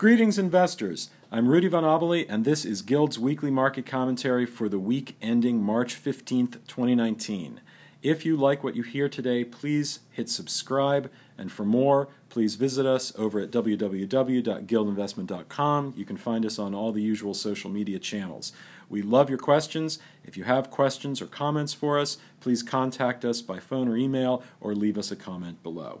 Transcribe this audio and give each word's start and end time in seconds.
Greetings, 0.00 0.38
investors. 0.38 1.10
I'm 1.30 1.46
Rudy 1.46 1.68
Von 1.68 1.84
Obeli, 1.84 2.24
and 2.26 2.46
this 2.46 2.64
is 2.64 2.80
Guild's 2.80 3.18
weekly 3.18 3.50
market 3.50 3.84
commentary 3.84 4.46
for 4.46 4.66
the 4.66 4.78
week 4.78 5.14
ending 5.20 5.62
March 5.62 5.94
15th, 5.94 6.52
2019. 6.66 7.60
If 8.02 8.24
you 8.24 8.34
like 8.34 8.64
what 8.64 8.74
you 8.74 8.82
hear 8.82 9.10
today, 9.10 9.44
please 9.44 9.98
hit 10.10 10.30
subscribe, 10.30 11.10
and 11.36 11.52
for 11.52 11.66
more, 11.66 12.08
please 12.30 12.54
visit 12.54 12.86
us 12.86 13.12
over 13.18 13.40
at 13.40 13.50
www.guildinvestment.com. 13.50 15.94
You 15.94 16.04
can 16.06 16.16
find 16.16 16.46
us 16.46 16.58
on 16.58 16.74
all 16.74 16.92
the 16.92 17.02
usual 17.02 17.34
social 17.34 17.68
media 17.68 17.98
channels. 17.98 18.54
We 18.88 19.02
love 19.02 19.28
your 19.28 19.38
questions. 19.38 19.98
If 20.24 20.34
you 20.34 20.44
have 20.44 20.70
questions 20.70 21.20
or 21.20 21.26
comments 21.26 21.74
for 21.74 21.98
us, 21.98 22.16
please 22.40 22.62
contact 22.62 23.22
us 23.26 23.42
by 23.42 23.58
phone 23.58 23.86
or 23.86 23.98
email 23.98 24.42
or 24.62 24.74
leave 24.74 24.96
us 24.96 25.10
a 25.10 25.16
comment 25.16 25.62
below. 25.62 26.00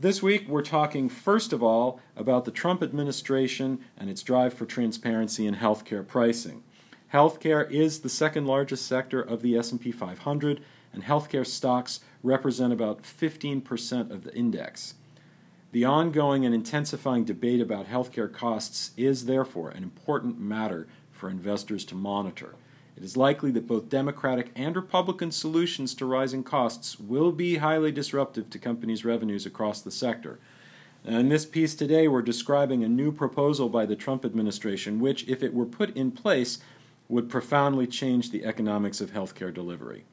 This 0.00 0.22
week, 0.22 0.48
we're 0.48 0.62
talking 0.62 1.10
first 1.10 1.52
of 1.52 1.62
all 1.62 2.00
about 2.16 2.46
the 2.46 2.50
Trump 2.50 2.82
administration 2.82 3.80
and 3.98 4.08
its 4.08 4.22
drive 4.22 4.54
for 4.54 4.64
transparency 4.64 5.46
in 5.46 5.56
healthcare 5.56 6.06
pricing. 6.06 6.62
Healthcare 7.12 7.70
is 7.70 8.00
the 8.00 8.08
second 8.08 8.46
largest 8.46 8.86
sector 8.86 9.20
of 9.20 9.42
the 9.42 9.58
S&P 9.58 9.92
500, 9.92 10.62
and 10.94 11.02
healthcare 11.04 11.46
stocks 11.46 12.00
represent 12.22 12.72
about 12.72 13.02
15% 13.02 14.10
of 14.10 14.24
the 14.24 14.34
index. 14.34 14.94
The 15.72 15.84
ongoing 15.84 16.46
and 16.46 16.54
intensifying 16.54 17.24
debate 17.24 17.60
about 17.60 17.86
healthcare 17.86 18.32
costs 18.32 18.92
is 18.96 19.26
therefore 19.26 19.68
an 19.68 19.82
important 19.82 20.40
matter 20.40 20.88
for 21.12 21.28
investors 21.28 21.84
to 21.84 21.94
monitor. 21.94 22.54
It 23.00 23.04
is 23.04 23.16
likely 23.16 23.50
that 23.52 23.66
both 23.66 23.88
Democratic 23.88 24.50
and 24.54 24.76
Republican 24.76 25.30
solutions 25.30 25.94
to 25.94 26.04
rising 26.04 26.42
costs 26.42 27.00
will 27.00 27.32
be 27.32 27.56
highly 27.56 27.90
disruptive 27.90 28.50
to 28.50 28.58
companies' 28.58 29.06
revenues 29.06 29.46
across 29.46 29.80
the 29.80 29.90
sector. 29.90 30.38
In 31.06 31.30
this 31.30 31.46
piece 31.46 31.74
today, 31.74 32.08
we're 32.08 32.20
describing 32.20 32.84
a 32.84 32.90
new 32.90 33.10
proposal 33.10 33.70
by 33.70 33.86
the 33.86 33.96
Trump 33.96 34.22
administration, 34.26 35.00
which, 35.00 35.26
if 35.26 35.42
it 35.42 35.54
were 35.54 35.64
put 35.64 35.96
in 35.96 36.10
place, 36.10 36.58
would 37.08 37.30
profoundly 37.30 37.86
change 37.86 38.30
the 38.30 38.44
economics 38.44 39.00
of 39.00 39.12
healthcare 39.12 39.52
delivery. 39.52 40.04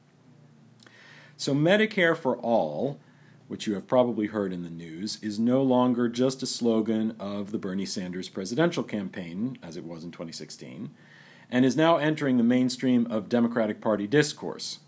So, 1.36 1.54
Medicare 1.54 2.16
for 2.16 2.38
All, 2.38 2.98
which 3.48 3.66
you 3.66 3.74
have 3.74 3.86
probably 3.86 4.28
heard 4.28 4.50
in 4.50 4.62
the 4.62 4.70
news, 4.70 5.18
is 5.20 5.38
no 5.38 5.62
longer 5.62 6.08
just 6.08 6.42
a 6.42 6.46
slogan 6.46 7.14
of 7.20 7.52
the 7.52 7.58
Bernie 7.58 7.84
Sanders 7.84 8.30
presidential 8.30 8.82
campaign, 8.82 9.58
as 9.62 9.76
it 9.76 9.84
was 9.84 10.04
in 10.04 10.10
2016 10.10 10.88
and 11.50 11.64
is 11.64 11.76
now 11.76 11.96
entering 11.96 12.36
the 12.36 12.42
mainstream 12.42 13.06
of 13.10 13.28
Democratic 13.28 13.80
Party 13.80 14.06
discourse. 14.06 14.80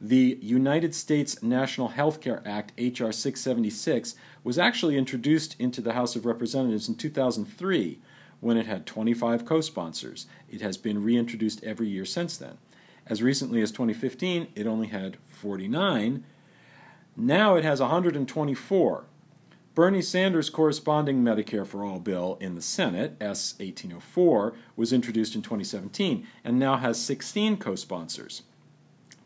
The 0.00 0.38
United 0.42 0.94
States 0.94 1.42
National 1.42 1.88
Health 1.88 2.20
Care 2.20 2.42
Act, 2.44 2.72
H.R. 2.76 3.12
676, 3.12 4.14
was 4.42 4.58
actually 4.58 4.96
introduced 4.96 5.56
into 5.58 5.80
the 5.80 5.94
House 5.94 6.14
of 6.14 6.26
Representatives 6.26 6.88
in 6.88 6.96
2003 6.96 8.00
when 8.40 8.56
it 8.56 8.66
had 8.66 8.84
25 8.84 9.46
co 9.46 9.60
sponsors. 9.60 10.26
It 10.50 10.60
has 10.60 10.76
been 10.76 11.02
reintroduced 11.02 11.64
every 11.64 11.88
year 11.88 12.04
since 12.04 12.36
then. 12.36 12.58
As 13.06 13.22
recently 13.22 13.62
as 13.62 13.70
2015, 13.70 14.48
it 14.54 14.66
only 14.66 14.88
had 14.88 15.16
49. 15.28 16.24
Now 17.16 17.54
it 17.54 17.64
has 17.64 17.80
124. 17.80 19.04
Bernie 19.74 20.02
Sanders' 20.02 20.50
corresponding 20.50 21.24
Medicare 21.24 21.66
for 21.66 21.84
All 21.84 21.98
bill 21.98 22.38
in 22.40 22.54
the 22.54 22.62
Senate, 22.62 23.16
S 23.20 23.54
1804, 23.58 24.54
was 24.76 24.92
introduced 24.92 25.34
in 25.34 25.42
2017 25.42 26.24
and 26.44 26.60
now 26.60 26.76
has 26.76 27.02
16 27.02 27.56
co 27.56 27.74
sponsors. 27.74 28.42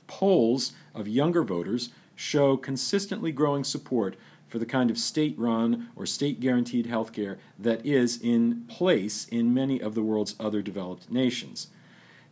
Polls 0.06 0.72
of 0.94 1.06
younger 1.06 1.42
voters 1.42 1.90
show 2.16 2.56
consistently 2.56 3.30
growing 3.30 3.62
support 3.62 4.16
for 4.48 4.58
the 4.58 4.64
kind 4.64 4.90
of 4.90 4.96
state 4.96 5.38
run 5.38 5.90
or 5.94 6.06
state 6.06 6.40
guaranteed 6.40 6.86
health 6.86 7.12
care 7.12 7.38
that 7.58 7.84
is 7.84 8.18
in 8.18 8.64
place 8.68 9.28
in 9.28 9.52
many 9.52 9.78
of 9.78 9.94
the 9.94 10.02
world's 10.02 10.34
other 10.40 10.62
developed 10.62 11.10
nations. 11.10 11.68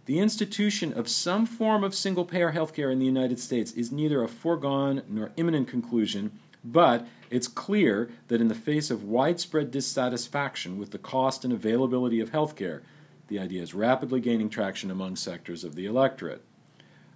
The 0.06 0.20
institution 0.20 0.94
of 0.94 1.09
some 1.09 1.44
form 1.44 1.84
of 1.84 1.94
single 1.94 2.25
payer 2.25 2.53
health 2.53 2.72
care 2.72 2.91
in 2.91 2.99
the 2.99 3.05
United 3.05 3.38
States 3.38 3.72
is 3.72 3.93
neither 3.93 4.22
a 4.22 4.28
foregone 4.28 5.03
nor 5.06 5.32
imminent 5.37 5.69
conclusion 5.69 6.38
but 6.65 7.06
it's 7.31 7.48
clear 7.48 8.10
that 8.28 8.41
in 8.41 8.48
the 8.48 8.54
face 8.54 8.91
of 8.91 9.04
widespread 9.04 9.70
dissatisfaction 9.70 10.78
with 10.78 10.91
the 10.91 10.98
cost 10.98 11.44
and 11.44 11.53
availability 11.53 12.20
of 12.20 12.31
healthcare, 12.31 12.82
the 13.28 13.38
idea 13.38 13.62
is 13.62 13.75
rapidly 13.75 14.20
gaining 14.20 14.48
traction 14.48 14.91
among 14.91 15.16
sectors 15.16 15.64
of 15.64 15.75
the 15.75 15.87
electorate. 15.87 16.42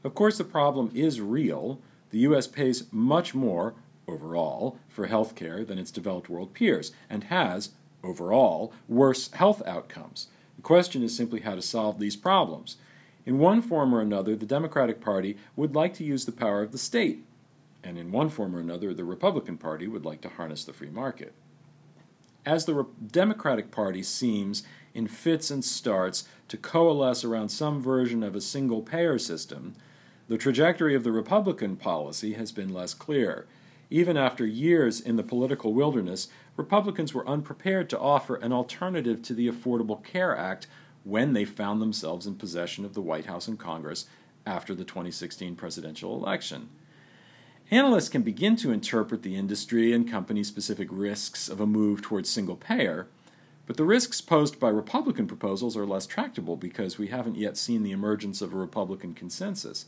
Of 0.03 0.15
course, 0.15 0.38
the 0.38 0.44
problem 0.44 0.91
is 0.94 1.21
real. 1.21 1.81
The 2.10 2.19
U.S. 2.21 2.47
pays 2.47 2.84
much 2.91 3.34
more, 3.34 3.75
overall, 4.09 4.78
for 4.88 5.06
healthcare 5.06 5.66
than 5.66 5.78
its 5.78 5.91
developed 5.91 6.28
world 6.28 6.54
peers, 6.54 6.91
and 7.09 7.25
has, 7.25 7.71
overall, 8.03 8.72
worse 8.88 9.31
health 9.32 9.62
outcomes. 9.66 10.27
The 10.56 10.62
question 10.62 11.03
is 11.03 11.16
simply 11.16 11.41
how 11.41 11.54
to 11.54 11.62
solve 11.62 11.98
these 11.98 12.16
problems. 12.16 12.77
In 13.25 13.38
one 13.38 13.62
form 13.62 13.94
or 13.94 14.00
another, 14.00 14.34
the 14.34 14.47
Democratic 14.47 15.00
Party 15.00 15.37
would 15.54 15.75
like 15.75 15.94
to 15.94 16.04
use 16.04 16.25
the 16.25 16.32
power 16.32 16.62
of 16.62 16.72
the 16.72 16.78
state 16.78 17.25
and 17.83 17.99
in 17.99 18.13
one 18.13 18.29
form 18.29 18.55
or 18.55 18.61
another, 18.61 18.93
the 18.93 19.05
Republican 19.05 19.57
Party 19.57 19.87
would 19.87 20.05
like 20.05 20.21
to 20.23 20.29
harness 20.29 20.65
the 20.65 20.73
free 20.73 20.91
market. 20.91 21.33
As 22.45 22.65
the 22.65 22.75
Re- 22.75 22.85
Democratic 23.11 23.71
Party 23.71 24.03
seems, 24.03 24.63
in 24.95 25.07
fits 25.07 25.51
and 25.51 25.65
starts, 25.65 26.25
to 26.49 26.57
coalesce 26.57 27.25
around 27.25 27.51
some 27.51 27.83
version 27.83 28.23
of 28.23 28.35
a 28.35 28.41
single 28.41 28.83
payer 28.83 29.19
system, 29.19 29.75
the 30.29 30.39
trajectory 30.39 30.95
of 30.95 31.05
the 31.05 31.13
Republican 31.13 31.77
policy 31.77 32.35
has 32.35 32.53
been 32.53 32.73
less 32.73 32.95
clear. 32.95 33.47
Even 33.91 34.17
after 34.17 34.47
years 34.47 35.01
in 35.01 35.17
the 35.17 35.23
political 35.23 35.75
wilderness, 35.75 36.29
Republicans 36.57 37.13
were 37.13 37.29
unprepared 37.29 37.91
to 37.91 37.99
offer 37.99 38.37
an 38.37 38.53
alternative 38.53 39.23
to 39.23 39.35
the 39.35 39.49
Affordable 39.49 40.03
Care 40.05 40.37
Act 40.37 40.67
when 41.03 41.33
they 41.33 41.45
found 41.45 41.81
themselves 41.83 42.27
in 42.27 42.35
possession 42.37 42.85
of 42.85 42.95
the 42.95 43.03
White 43.03 43.27
House 43.27 43.49
and 43.49 43.59
Congress 43.59 44.07
after 44.47 44.75
the 44.75 44.85
2016 44.85 45.57
presidential 45.57 46.15
election. 46.15 46.69
Analysts 47.71 48.09
can 48.09 48.23
begin 48.23 48.57
to 48.57 48.73
interpret 48.73 49.23
the 49.23 49.37
industry 49.37 49.93
and 49.93 50.11
company 50.11 50.43
specific 50.43 50.89
risks 50.91 51.49
of 51.49 51.61
a 51.61 51.67
move 51.67 52.03
towards 52.03 52.29
single 52.29 52.57
payer, 52.57 53.07
but 53.67 53.77
the 53.77 53.85
risks 53.85 54.21
posed 54.21 54.59
by 54.59 54.69
Republican 54.69 55.29
proposals 55.29 55.77
are 55.77 55.87
less 55.87 56.05
tractable 56.05 56.57
because 56.57 56.99
we 56.99 57.07
haven't 57.07 57.37
yet 57.37 57.57
seen 57.57 57.85
the 57.85 57.93
emergence 57.93 58.43
of 58.43 58.53
a 58.53 58.57
Republican 58.57 59.15
consensus. 59.15 59.87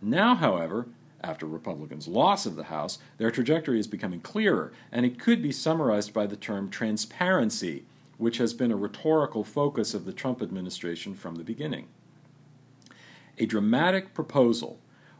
Now, 0.00 0.36
however, 0.36 0.86
after 1.20 1.46
Republicans' 1.46 2.06
loss 2.06 2.46
of 2.46 2.54
the 2.54 2.64
House, 2.64 3.00
their 3.18 3.32
trajectory 3.32 3.80
is 3.80 3.88
becoming 3.88 4.20
clearer, 4.20 4.72
and 4.92 5.04
it 5.04 5.18
could 5.18 5.42
be 5.42 5.50
summarized 5.50 6.14
by 6.14 6.28
the 6.28 6.36
term 6.36 6.70
transparency, 6.70 7.82
which 8.18 8.38
has 8.38 8.54
been 8.54 8.70
a 8.70 8.76
rhetorical 8.76 9.42
focus 9.42 9.94
of 9.94 10.04
the 10.04 10.12
Trump 10.12 10.40
administration 10.40 11.16
from 11.16 11.34
the 11.34 11.44
beginning. 11.44 11.88
A 13.36 13.46
dramatic 13.46 14.14
proposal 14.14 14.78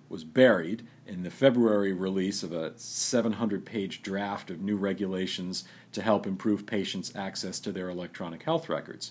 was 0.08 0.24
buried 0.24 0.86
in 1.10 1.24
the 1.24 1.30
February 1.30 1.92
release 1.92 2.44
of 2.44 2.52
a 2.52 2.72
700 2.78 3.66
page 3.66 4.00
draft 4.00 4.48
of 4.48 4.60
new 4.60 4.76
regulations 4.76 5.64
to 5.90 6.02
help 6.02 6.24
improve 6.24 6.66
patients' 6.66 7.12
access 7.16 7.58
to 7.58 7.72
their 7.72 7.88
electronic 7.88 8.44
health 8.44 8.68
records. 8.68 9.10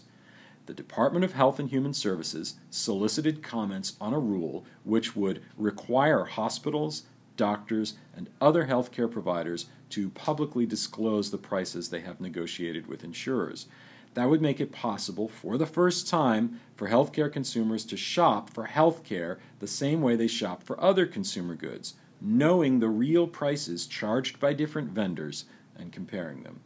The 0.65 0.73
Department 0.73 1.25
of 1.25 1.33
Health 1.33 1.59
and 1.59 1.69
Human 1.69 1.93
Services 1.93 2.55
solicited 2.69 3.43
comments 3.43 3.97
on 3.99 4.13
a 4.13 4.19
rule 4.19 4.65
which 4.85 5.13
would 5.13 5.41
require 5.57 6.23
hospitals, 6.23 7.03
doctors, 7.35 7.95
and 8.15 8.29
other 8.39 8.67
healthcare 8.67 9.11
providers 9.11 9.65
to 9.89 10.09
publicly 10.11 10.65
disclose 10.65 11.31
the 11.31 11.37
prices 11.37 11.89
they 11.89 11.99
have 11.99 12.21
negotiated 12.21 12.87
with 12.87 13.03
insurers. 13.03 13.67
That 14.15 14.29
would 14.29 14.41
make 14.41 14.59
it 14.59 14.71
possible 14.71 15.27
for 15.27 15.57
the 15.57 15.65
first 15.65 16.07
time 16.07 16.59
for 16.75 16.89
healthcare 16.89 17.31
consumers 17.31 17.85
to 17.85 17.97
shop 17.97 18.49
for 18.49 18.67
healthcare 18.67 19.37
the 19.59 19.67
same 19.67 20.01
way 20.01 20.15
they 20.15 20.27
shop 20.27 20.63
for 20.63 20.81
other 20.81 21.05
consumer 21.05 21.55
goods, 21.55 21.93
knowing 22.19 22.79
the 22.79 22.89
real 22.89 23.27
prices 23.27 23.85
charged 23.85 24.39
by 24.39 24.53
different 24.53 24.89
vendors 24.89 25.45
and 25.77 25.91
comparing 25.91 26.43
them. 26.43 26.61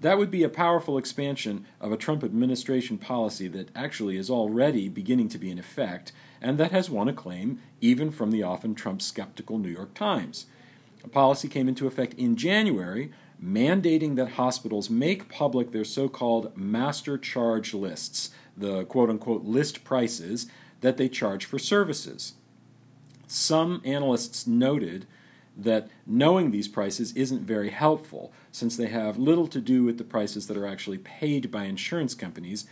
That 0.00 0.18
would 0.18 0.30
be 0.30 0.42
a 0.42 0.50
powerful 0.50 0.98
expansion 0.98 1.66
of 1.80 1.92
a 1.92 1.96
Trump 1.96 2.24
administration 2.24 2.98
policy 2.98 3.48
that 3.48 3.70
actually 3.74 4.16
is 4.16 4.28
already 4.28 4.88
beginning 4.88 5.28
to 5.30 5.38
be 5.38 5.50
in 5.50 5.58
effect 5.58 6.12
and 6.42 6.58
that 6.58 6.72
has 6.72 6.90
won 6.90 7.08
acclaim 7.08 7.60
even 7.80 8.10
from 8.10 8.30
the 8.30 8.42
often 8.42 8.74
Trump 8.74 9.00
skeptical 9.00 9.58
New 9.58 9.70
York 9.70 9.94
Times. 9.94 10.46
A 11.02 11.08
policy 11.08 11.48
came 11.48 11.68
into 11.68 11.86
effect 11.86 12.14
in 12.14 12.36
January 12.36 13.12
mandating 13.42 14.16
that 14.16 14.32
hospitals 14.32 14.90
make 14.90 15.28
public 15.28 15.72
their 15.72 15.84
so 15.84 16.08
called 16.08 16.56
master 16.56 17.18
charge 17.18 17.74
lists, 17.74 18.30
the 18.56 18.84
quote 18.84 19.10
unquote 19.10 19.44
list 19.44 19.84
prices 19.84 20.46
that 20.80 20.96
they 20.96 21.08
charge 21.08 21.44
for 21.44 21.58
services. 21.58 22.34
Some 23.26 23.80
analysts 23.84 24.46
noted 24.46 25.06
that 25.56 25.88
knowing 26.06 26.50
these 26.50 26.68
prices 26.68 27.12
isn't 27.12 27.42
very 27.42 27.70
helpful 27.70 28.32
since 28.50 28.76
they 28.76 28.88
have 28.88 29.16
little 29.18 29.46
to 29.48 29.60
do 29.60 29.84
with 29.84 29.98
the 29.98 30.04
prices 30.04 30.46
that 30.46 30.56
are 30.56 30.66
actually 30.66 30.98
paid 30.98 31.50
by 31.50 31.64
insurance 31.64 32.14
companies 32.14 32.66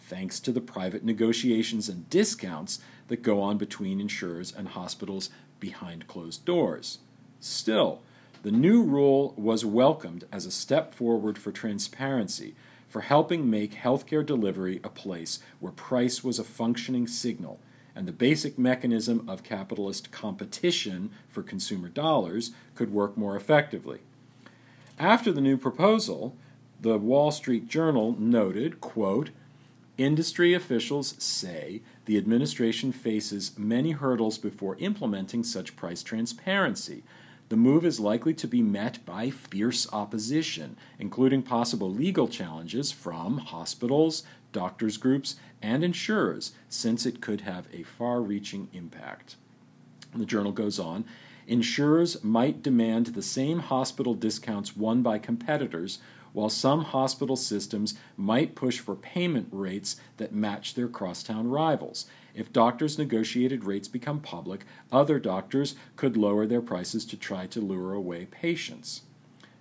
thanks 0.00 0.40
to 0.40 0.52
the 0.52 0.60
private 0.60 1.04
negotiations 1.04 1.88
and 1.88 2.08
discounts 2.08 2.80
that 3.08 3.22
go 3.22 3.40
on 3.42 3.58
between 3.58 4.00
insurers 4.00 4.52
and 4.56 4.68
hospitals 4.68 5.30
behind 5.60 6.06
closed 6.06 6.44
doors. 6.44 6.98
Still, 7.40 8.00
The 8.42 8.52
new 8.52 8.82
rule 8.82 9.34
was 9.36 9.64
welcomed 9.64 10.24
as 10.30 10.46
a 10.46 10.50
step 10.50 10.94
forward 10.94 11.38
for 11.38 11.50
transparency, 11.50 12.54
for 12.88 13.00
helping 13.02 13.50
make 13.50 13.74
healthcare 13.74 14.24
delivery 14.24 14.80
a 14.82 14.88
place 14.88 15.40
where 15.60 15.72
price 15.72 16.24
was 16.24 16.38
a 16.38 16.44
functioning 16.44 17.06
signal 17.06 17.58
and 17.98 18.06
the 18.06 18.12
basic 18.12 18.56
mechanism 18.56 19.28
of 19.28 19.42
capitalist 19.42 20.12
competition 20.12 21.10
for 21.28 21.42
consumer 21.42 21.88
dollars 21.88 22.52
could 22.76 22.92
work 22.92 23.16
more 23.16 23.34
effectively. 23.34 23.98
After 25.00 25.32
the 25.32 25.40
new 25.40 25.56
proposal, 25.56 26.36
the 26.80 26.96
Wall 26.96 27.32
Street 27.32 27.66
Journal 27.66 28.14
noted, 28.16 28.80
quote, 28.80 29.30
Industry 29.96 30.54
officials 30.54 31.16
say 31.18 31.82
the 32.04 32.16
administration 32.16 32.92
faces 32.92 33.58
many 33.58 33.90
hurdles 33.90 34.38
before 34.38 34.76
implementing 34.76 35.42
such 35.42 35.74
price 35.74 36.04
transparency. 36.04 37.02
The 37.48 37.56
move 37.56 37.84
is 37.84 37.98
likely 37.98 38.34
to 38.34 38.46
be 38.46 38.60
met 38.60 39.04
by 39.06 39.30
fierce 39.30 39.90
opposition, 39.92 40.76
including 40.98 41.42
possible 41.42 41.90
legal 41.90 42.28
challenges 42.28 42.92
from 42.92 43.38
hospitals, 43.38 44.22
doctors' 44.52 44.98
groups, 44.98 45.36
and 45.62 45.82
insurers, 45.82 46.52
since 46.68 47.06
it 47.06 47.20
could 47.20 47.42
have 47.42 47.66
a 47.72 47.84
far 47.84 48.20
reaching 48.20 48.68
impact. 48.72 49.36
The 50.14 50.26
journal 50.26 50.52
goes 50.52 50.78
on 50.78 51.04
insurers 51.46 52.22
might 52.22 52.62
demand 52.62 53.06
the 53.06 53.22
same 53.22 53.60
hospital 53.60 54.12
discounts 54.12 54.76
won 54.76 55.00
by 55.00 55.18
competitors, 55.18 55.98
while 56.32 56.48
some 56.48 56.84
hospital 56.84 57.36
systems 57.36 57.94
might 58.16 58.54
push 58.54 58.78
for 58.78 58.94
payment 58.94 59.48
rates 59.50 59.96
that 60.16 60.32
match 60.32 60.74
their 60.74 60.88
crosstown 60.88 61.48
rivals. 61.48 62.06
If 62.34 62.52
doctors' 62.52 62.98
negotiated 62.98 63.64
rates 63.64 63.88
become 63.88 64.20
public, 64.20 64.64
other 64.92 65.18
doctors 65.18 65.74
could 65.96 66.16
lower 66.16 66.46
their 66.46 66.62
prices 66.62 67.04
to 67.06 67.16
try 67.16 67.46
to 67.46 67.60
lure 67.60 67.94
away 67.94 68.26
patients. 68.26 69.02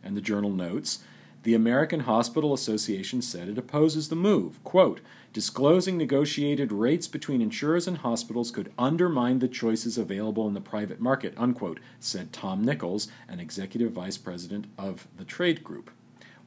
And 0.04 0.16
the 0.16 0.22
journal 0.22 0.52
notes 0.52 1.00
the 1.48 1.54
American 1.54 2.02
Hospital 2.02 2.54
Association 2.54 3.22
said 3.22 3.48
it 3.48 3.58
opposes 3.58 4.10
the 4.10 4.18
move. 4.18 4.62
Quote, 4.66 5.00
Disclosing 5.32 5.98
negotiated 5.98 6.74
rates 6.74 7.08
between 7.08 7.42
insurers 7.42 7.88
and 7.88 8.00
hospitals 8.00 8.52
could 8.52 8.74
undermine 8.78 9.40
the 9.40 9.48
choices 9.48 9.98
available 9.98 10.48
in 10.48 10.56
the 10.56 10.60
private 10.60 11.00
market, 11.00 11.34
unquote, 11.38 11.80
said 12.00 12.34
Tom 12.34 12.66
Nickels, 12.66 13.08
an 13.30 13.40
executive 13.40 13.94
vice 13.94 14.18
president 14.18 14.66
of 14.78 15.08
the 15.16 15.24
trade 15.24 15.64
group. 15.64 15.90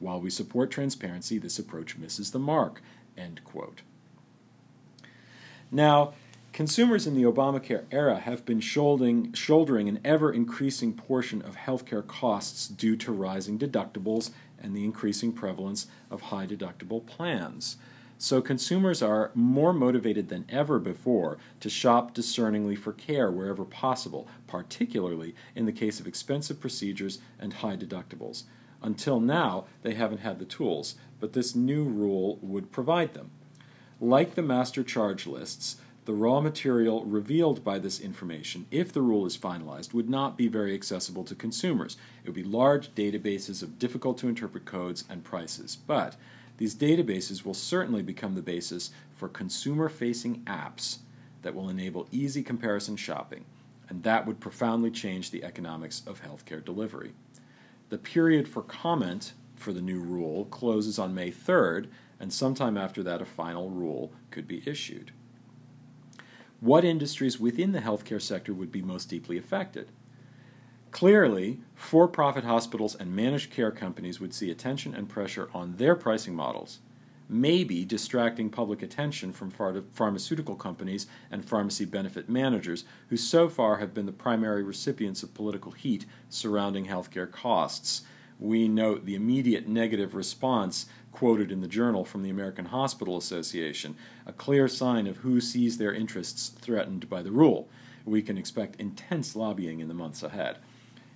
While 0.01 0.19
we 0.19 0.31
support 0.31 0.71
transparency, 0.71 1.37
this 1.37 1.59
approach 1.59 1.95
misses 1.95 2.31
the 2.31 2.39
mark, 2.39 2.81
end 3.15 3.41
quote. 3.45 3.83
Now, 5.69 6.13
consumers 6.53 7.05
in 7.05 7.13
the 7.13 7.23
Obamacare 7.23 7.85
era 7.91 8.19
have 8.19 8.43
been 8.43 8.59
shouldering, 8.59 9.31
shouldering 9.33 9.87
an 9.87 9.99
ever 10.03 10.33
increasing 10.33 10.93
portion 10.93 11.43
of 11.43 11.55
healthcare 11.55 12.05
costs 12.05 12.67
due 12.67 12.95
to 12.97 13.11
rising 13.11 13.59
deductibles 13.59 14.31
and 14.59 14.75
the 14.75 14.83
increasing 14.83 15.31
prevalence 15.31 15.85
of 16.09 16.21
high 16.21 16.47
deductible 16.47 17.05
plans. 17.05 17.77
So 18.17 18.41
consumers 18.41 19.03
are 19.03 19.29
more 19.35 19.71
motivated 19.71 20.29
than 20.29 20.45
ever 20.49 20.79
before 20.79 21.37
to 21.59 21.69
shop 21.69 22.15
discerningly 22.15 22.75
for 22.75 22.91
care 22.91 23.31
wherever 23.31 23.65
possible, 23.65 24.27
particularly 24.47 25.35
in 25.55 25.67
the 25.67 25.71
case 25.71 25.99
of 25.99 26.07
expensive 26.07 26.59
procedures 26.59 27.19
and 27.39 27.53
high 27.53 27.77
deductibles. 27.77 28.43
Until 28.81 29.19
now, 29.19 29.65
they 29.83 29.93
haven't 29.93 30.19
had 30.19 30.39
the 30.39 30.45
tools, 30.45 30.95
but 31.19 31.33
this 31.33 31.55
new 31.55 31.83
rule 31.83 32.39
would 32.41 32.71
provide 32.71 33.13
them. 33.13 33.31
Like 33.99 34.33
the 34.33 34.41
master 34.41 34.83
charge 34.83 35.27
lists, 35.27 35.77
the 36.05 36.13
raw 36.13 36.41
material 36.41 37.05
revealed 37.05 37.63
by 37.63 37.77
this 37.77 37.99
information, 37.99 38.65
if 38.71 38.91
the 38.91 39.03
rule 39.03 39.27
is 39.27 39.37
finalized, 39.37 39.93
would 39.93 40.09
not 40.09 40.35
be 40.35 40.47
very 40.47 40.73
accessible 40.73 41.23
to 41.25 41.35
consumers. 41.35 41.95
It 42.23 42.29
would 42.29 42.35
be 42.35 42.43
large 42.43 42.95
databases 42.95 43.61
of 43.61 43.77
difficult 43.77 44.17
to 44.19 44.27
interpret 44.27 44.65
codes 44.65 45.03
and 45.07 45.23
prices. 45.23 45.77
But 45.85 46.15
these 46.57 46.73
databases 46.73 47.45
will 47.45 47.53
certainly 47.53 48.01
become 48.01 48.33
the 48.33 48.41
basis 48.41 48.89
for 49.15 49.27
consumer 49.27 49.89
facing 49.89 50.41
apps 50.45 50.97
that 51.43 51.53
will 51.53 51.69
enable 51.69 52.07
easy 52.11 52.41
comparison 52.41 52.95
shopping, 52.95 53.45
and 53.87 54.01
that 54.01 54.25
would 54.25 54.39
profoundly 54.39 54.89
change 54.89 55.29
the 55.29 55.43
economics 55.43 56.01
of 56.07 56.23
healthcare 56.23 56.63
delivery. 56.63 57.13
The 57.91 57.97
period 57.97 58.47
for 58.47 58.61
comment 58.61 59.33
for 59.53 59.73
the 59.73 59.81
new 59.81 59.99
rule 59.99 60.45
closes 60.45 60.97
on 60.97 61.13
May 61.13 61.29
3rd, 61.29 61.89
and 62.21 62.31
sometime 62.31 62.77
after 62.77 63.03
that, 63.03 63.21
a 63.21 63.25
final 63.25 63.69
rule 63.69 64.13
could 64.29 64.47
be 64.47 64.63
issued. 64.65 65.11
What 66.61 66.85
industries 66.85 67.37
within 67.37 67.73
the 67.73 67.81
healthcare 67.81 68.21
sector 68.21 68.53
would 68.53 68.71
be 68.71 68.81
most 68.81 69.09
deeply 69.09 69.37
affected? 69.37 69.91
Clearly, 70.91 71.59
for 71.75 72.07
profit 72.07 72.45
hospitals 72.45 72.95
and 72.95 73.13
managed 73.13 73.51
care 73.51 73.71
companies 73.71 74.21
would 74.21 74.33
see 74.33 74.49
attention 74.49 74.95
and 74.95 75.09
pressure 75.09 75.49
on 75.53 75.75
their 75.75 75.95
pricing 75.97 76.33
models, 76.33 76.79
maybe 77.31 77.85
distracting 77.85 78.49
public 78.49 78.81
attention 78.81 79.31
from 79.31 79.49
pharmaceutical 79.93 80.55
companies 80.55 81.07
and 81.31 81.45
pharmacy 81.45 81.85
benefit 81.85 82.29
managers, 82.29 82.83
who 83.09 83.15
so 83.15 83.47
far 83.47 83.77
have 83.77 83.93
been 83.93 84.05
the 84.05 84.11
primary 84.11 84.61
recipients 84.61 85.23
of 85.23 85.33
political 85.33 85.71
heat 85.71 86.05
surrounding 86.29 86.85
healthcare 86.85 87.31
costs. 87.31 88.01
We 88.37 88.67
note 88.67 89.05
the 89.05 89.15
immediate 89.15 89.67
negative 89.67 90.13
response 90.13 90.87
quoted 91.11 91.51
in 91.51 91.61
the 91.61 91.67
journal 91.67 92.03
from 92.03 92.21
the 92.21 92.29
American 92.29 92.65
Hospital 92.65 93.17
Association, 93.17 93.95
a 94.25 94.33
clear 94.33 94.67
sign 94.67 95.07
of 95.07 95.17
who 95.17 95.39
sees 95.39 95.77
their 95.77 95.93
interests 95.93 96.49
threatened 96.49 97.09
by 97.09 97.21
the 97.21 97.31
rule. 97.31 97.69
We 98.03 98.21
can 98.21 98.37
expect 98.37 98.79
intense 98.79 99.35
lobbying 99.35 99.79
in 99.79 99.87
the 99.87 99.93
months 99.93 100.23
ahead. 100.23 100.57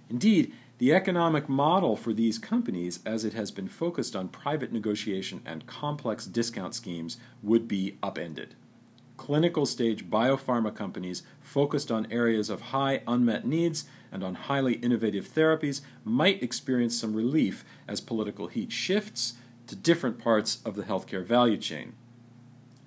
Indeed, 0.09 0.53
the 0.77 0.93
economic 0.93 1.47
model 1.47 1.95
for 1.95 2.11
these 2.11 2.37
companies, 2.37 2.99
as 3.05 3.23
it 3.23 3.33
has 3.33 3.49
been 3.49 3.67
focused 3.67 4.15
on 4.15 4.27
private 4.27 4.73
negotiation 4.73 5.41
and 5.45 5.65
complex 5.65 6.25
discount 6.25 6.75
schemes, 6.75 7.17
would 7.41 7.67
be 7.67 7.97
upended. 8.03 8.55
Clinical 9.15 9.65
stage 9.65 10.09
biopharma 10.09 10.75
companies 10.75 11.23
focused 11.39 11.89
on 11.91 12.11
areas 12.11 12.49
of 12.49 12.59
high 12.59 13.01
unmet 13.07 13.47
needs 13.47 13.85
and 14.11 14.21
on 14.21 14.35
highly 14.35 14.73
innovative 14.73 15.27
therapies 15.27 15.79
might 16.03 16.43
experience 16.43 16.99
some 16.99 17.15
relief 17.15 17.63
as 17.87 18.01
political 18.01 18.47
heat 18.47 18.73
shifts 18.73 19.35
to 19.67 19.75
different 19.75 20.19
parts 20.19 20.59
of 20.65 20.75
the 20.75 20.83
healthcare 20.83 21.25
value 21.25 21.57
chain. 21.57 21.93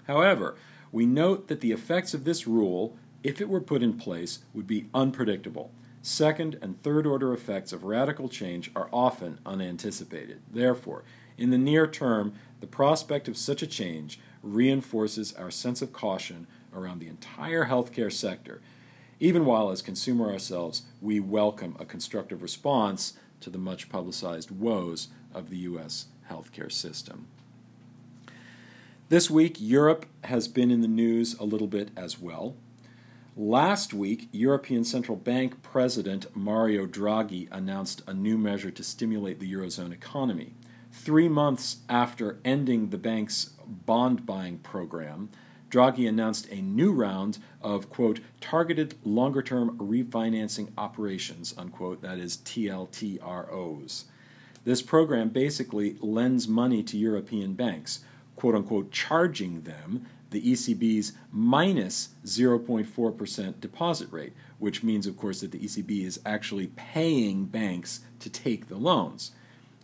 However, 0.07 0.57
we 0.93 1.07
note 1.07 1.49
that 1.49 1.61
the 1.61 1.73
effects 1.73 2.13
of 2.13 2.25
this 2.25 2.47
rule, 2.47 2.97
if 3.23 3.41
it 3.41 3.49
were 3.49 3.61
put 3.61 3.83
in 3.83 3.95
place, 3.95 4.41
would 4.53 4.67
be 4.67 4.89
unpredictable. 4.95 5.71
Second 6.03 6.59
and 6.63 6.81
third 6.81 7.07
order 7.07 7.33
effects 7.33 7.73
of 7.73 7.85
radical 7.85 8.29
change 8.29 8.71
are 8.75 8.89
often 8.93 9.39
unanticipated. 9.45 10.41
Therefore, 10.51 11.05
in 11.37 11.51
the 11.51 11.59
near 11.59 11.87
term, 11.87 12.35
the 12.61 12.67
prospect 12.67 13.29
of 13.29 13.37
such 13.37 13.63
a 13.63 13.67
change 13.67 14.19
reinforces 14.43 15.33
our 15.35 15.51
sense 15.51 15.83
of 15.83 15.93
caution 15.93 16.47
around 16.75 16.99
the 17.01 17.09
entire 17.09 17.67
healthcare 17.67 18.13
sector, 18.13 18.61
even 19.21 19.45
while, 19.45 19.71
as 19.71 19.83
consumer 19.83 20.31
ourselves, 20.31 20.83
we 21.01 21.19
welcome 21.19 21.77
a 21.79 21.85
constructive 21.85 22.43
response 22.43 23.15
to 23.41 23.51
the 23.51 23.59
much 23.59 23.89
publicized 23.89 24.51
woes 24.51 25.09
of 25.35 25.51
the 25.51 25.59
U.S 25.59 26.07
healthcare 26.31 26.71
system. 26.71 27.27
This 29.09 29.31
week, 29.31 29.57
Europe 29.59 30.07
has 30.25 30.49
been 30.49 30.71
in 30.71 30.83
the 30.83 30.89
news 30.89 31.35
a 31.39 31.45
little 31.45 31.67
bit 31.67 31.91
as 31.97 32.19
well. 32.19 32.55
Last 33.41 33.95
week, 33.95 34.29
European 34.33 34.83
Central 34.83 35.17
Bank 35.17 35.63
President 35.63 36.27
Mario 36.35 36.87
Draghi 36.87 37.47
announced 37.53 38.03
a 38.09 38.13
new 38.13 38.37
measure 38.37 38.73
to 38.73 38.83
stimulate 38.83 39.39
the 39.39 39.53
Eurozone 39.53 39.93
economy. 39.93 40.55
Three 40.91 41.29
months 41.29 41.77
after 41.89 42.41
ending 42.45 42.91
the 42.91 42.99
bank's 42.99 43.51
bond 43.65 44.27
buying 44.27 44.59
program, 44.59 45.29
Draghi 45.71 46.09
announced 46.09 46.49
a 46.51 46.61
new 46.61 46.91
round 46.91 47.39
of, 47.63 47.89
quote, 47.89 48.19
targeted 48.41 48.97
longer 49.05 49.41
term 49.41 49.79
refinancing 49.79 50.73
operations, 50.77 51.55
unquote, 51.57 52.03
that 52.03 52.19
is 52.19 52.39
TLTROs. 52.39 54.03
This 54.65 54.83
program 54.83 55.29
basically 55.29 55.97
lends 56.01 56.49
money 56.49 56.83
to 56.83 56.99
European 56.99 57.55
banks, 57.55 58.01
quote 58.35 58.57
unquote, 58.57 58.91
charging 58.91 59.61
them 59.61 60.07
the 60.31 60.43
ECB's 60.43 61.13
minus 61.33 62.11
0.4% 62.25 63.61
deposit 63.61 64.09
rate, 64.11 64.33
which 64.59 64.83
means, 64.83 65.07
of 65.07 65.17
course, 65.17 65.41
that 65.41 65.53
the 65.53 65.59
ECB 65.59 66.05
is 66.05 66.21
actually 66.27 66.69
paying 66.69 67.47
banks 67.47 68.01
to 68.21 68.29
take 68.29 68.69
the 68.69 68.77
loans. 68.77 69.33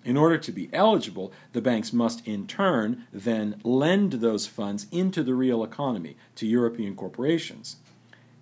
In 0.04 0.18
order 0.18 0.36
to 0.36 0.52
be 0.52 0.68
eligible, 0.72 1.32
the 1.52 1.62
banks 1.62 1.92
must 1.92 2.26
in 2.26 2.46
turn 2.46 3.06
then 3.10 3.58
lend 3.64 4.14
those 4.14 4.46
funds 4.46 4.86
into 4.90 5.22
the 5.22 5.34
real 5.34 5.64
economy 5.64 6.16
to 6.36 6.46
European 6.46 6.94
corporations. 6.94 7.76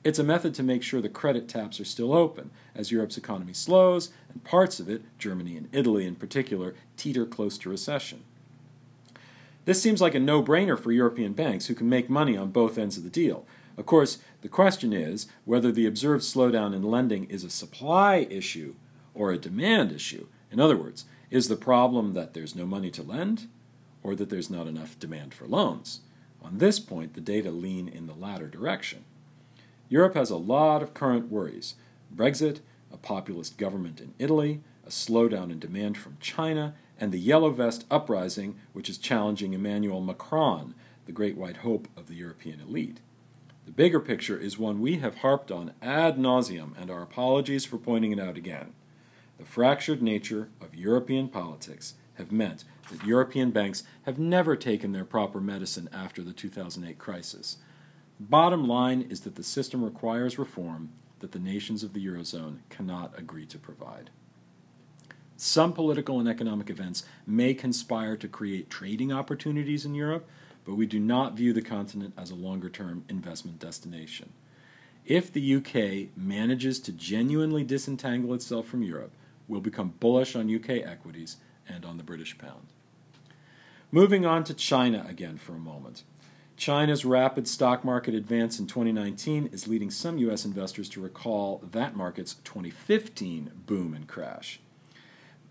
It's 0.02 0.18
a 0.18 0.24
method 0.24 0.54
to 0.54 0.64
make 0.64 0.82
sure 0.82 1.00
the 1.00 1.08
credit 1.08 1.48
taps 1.48 1.78
are 1.78 1.84
still 1.84 2.12
open 2.12 2.50
as 2.74 2.90
Europe's 2.90 3.16
economy 3.16 3.52
slows 3.52 4.10
and 4.28 4.42
parts 4.42 4.80
of 4.80 4.88
it, 4.88 5.02
Germany 5.18 5.56
and 5.56 5.68
Italy 5.70 6.04
in 6.04 6.16
particular, 6.16 6.74
teeter 6.96 7.24
close 7.24 7.56
to 7.58 7.70
recession. 7.70 8.24
This 9.64 9.80
seems 9.80 10.00
like 10.00 10.14
a 10.14 10.20
no 10.20 10.42
brainer 10.42 10.78
for 10.78 10.90
European 10.90 11.34
banks 11.34 11.66
who 11.66 11.74
can 11.74 11.88
make 11.88 12.10
money 12.10 12.36
on 12.36 12.50
both 12.50 12.78
ends 12.78 12.96
of 12.96 13.04
the 13.04 13.10
deal. 13.10 13.46
Of 13.76 13.86
course, 13.86 14.18
the 14.40 14.48
question 14.48 14.92
is 14.92 15.26
whether 15.44 15.70
the 15.70 15.86
observed 15.86 16.24
slowdown 16.24 16.74
in 16.74 16.82
lending 16.82 17.24
is 17.24 17.44
a 17.44 17.50
supply 17.50 18.26
issue 18.28 18.74
or 19.14 19.30
a 19.30 19.38
demand 19.38 19.92
issue? 19.92 20.26
In 20.50 20.60
other 20.60 20.76
words, 20.76 21.04
is 21.30 21.48
the 21.48 21.56
problem 21.56 22.12
that 22.12 22.34
there's 22.34 22.56
no 22.56 22.66
money 22.66 22.90
to 22.90 23.02
lend 23.02 23.48
or 24.02 24.14
that 24.16 24.30
there's 24.30 24.50
not 24.50 24.66
enough 24.66 24.98
demand 24.98 25.32
for 25.32 25.46
loans? 25.46 26.00
On 26.42 26.58
this 26.58 26.80
point, 26.80 27.14
the 27.14 27.20
data 27.20 27.50
lean 27.50 27.88
in 27.88 28.06
the 28.06 28.14
latter 28.14 28.48
direction. 28.48 29.04
Europe 29.88 30.14
has 30.14 30.30
a 30.30 30.36
lot 30.36 30.82
of 30.82 30.94
current 30.94 31.30
worries 31.30 31.76
Brexit, 32.14 32.58
a 32.92 32.96
populist 32.96 33.56
government 33.56 34.00
in 34.00 34.12
Italy, 34.18 34.60
a 34.84 34.90
slowdown 34.90 35.50
in 35.50 35.58
demand 35.58 35.96
from 35.96 36.18
China, 36.20 36.74
and 37.02 37.10
the 37.10 37.18
Yellow 37.18 37.50
Vest 37.50 37.84
uprising, 37.90 38.54
which 38.72 38.88
is 38.88 38.96
challenging 38.96 39.54
Emmanuel 39.54 40.00
Macron, 40.00 40.72
the 41.04 41.10
great 41.10 41.36
white 41.36 41.56
hope 41.56 41.88
of 41.96 42.06
the 42.06 42.14
European 42.14 42.60
elite. 42.60 43.00
The 43.66 43.72
bigger 43.72 43.98
picture 43.98 44.38
is 44.38 44.56
one 44.56 44.80
we 44.80 44.98
have 44.98 45.16
harped 45.16 45.50
on 45.50 45.72
ad 45.82 46.16
nauseum, 46.16 46.80
and 46.80 46.92
our 46.92 47.02
apologies 47.02 47.64
for 47.64 47.76
pointing 47.76 48.12
it 48.12 48.20
out 48.20 48.36
again. 48.36 48.72
The 49.36 49.44
fractured 49.44 50.00
nature 50.00 50.50
of 50.60 50.76
European 50.76 51.26
politics 51.26 51.94
have 52.14 52.30
meant 52.30 52.62
that 52.88 53.04
European 53.04 53.50
banks 53.50 53.82
have 54.02 54.20
never 54.20 54.54
taken 54.54 54.92
their 54.92 55.04
proper 55.04 55.40
medicine 55.40 55.88
after 55.92 56.22
the 56.22 56.32
2008 56.32 57.00
crisis. 57.00 57.56
Bottom 58.20 58.68
line 58.68 59.02
is 59.10 59.22
that 59.22 59.34
the 59.34 59.42
system 59.42 59.84
requires 59.84 60.38
reform 60.38 60.90
that 61.18 61.32
the 61.32 61.40
nations 61.40 61.82
of 61.82 61.94
the 61.94 62.06
Eurozone 62.06 62.58
cannot 62.70 63.18
agree 63.18 63.46
to 63.46 63.58
provide. 63.58 64.10
Some 65.36 65.72
political 65.72 66.20
and 66.20 66.28
economic 66.28 66.70
events 66.70 67.04
may 67.26 67.54
conspire 67.54 68.16
to 68.16 68.28
create 68.28 68.70
trading 68.70 69.12
opportunities 69.12 69.84
in 69.84 69.94
Europe, 69.94 70.28
but 70.64 70.74
we 70.74 70.86
do 70.86 71.00
not 71.00 71.34
view 71.34 71.52
the 71.52 71.62
continent 71.62 72.14
as 72.16 72.30
a 72.30 72.36
longer 72.36 72.68
term 72.68 73.04
investment 73.08 73.58
destination. 73.58 74.32
If 75.04 75.32
the 75.32 75.56
UK 75.56 76.16
manages 76.16 76.78
to 76.80 76.92
genuinely 76.92 77.64
disentangle 77.64 78.34
itself 78.34 78.66
from 78.68 78.82
Europe, 78.82 79.12
we'll 79.48 79.60
become 79.60 79.94
bullish 79.98 80.36
on 80.36 80.54
UK 80.54 80.70
equities 80.70 81.38
and 81.68 81.84
on 81.84 81.96
the 81.96 82.04
British 82.04 82.38
pound. 82.38 82.68
Moving 83.90 84.24
on 84.24 84.44
to 84.44 84.54
China 84.54 85.04
again 85.08 85.38
for 85.38 85.54
a 85.54 85.58
moment. 85.58 86.04
China's 86.56 87.04
rapid 87.04 87.48
stock 87.48 87.84
market 87.84 88.14
advance 88.14 88.60
in 88.60 88.66
2019 88.66 89.50
is 89.52 89.66
leading 89.66 89.90
some 89.90 90.18
U.S. 90.18 90.44
investors 90.44 90.88
to 90.90 91.00
recall 91.00 91.60
that 91.72 91.96
market's 91.96 92.34
2015 92.44 93.50
boom 93.66 93.94
and 93.94 94.06
crash. 94.06 94.60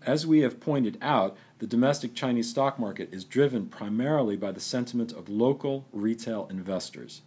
As 0.04 0.26
we 0.26 0.40
have 0.40 0.58
pointed 0.58 0.98
out, 1.00 1.36
the 1.60 1.66
domestic 1.66 2.14
Chinese 2.14 2.50
stock 2.50 2.76
market 2.76 3.08
is 3.12 3.24
driven 3.24 3.66
primarily 3.66 4.36
by 4.36 4.50
the 4.50 4.58
sentiment 4.58 5.12
of 5.12 5.28
local 5.28 5.86
retail 5.92 6.48
investors, 6.50 7.22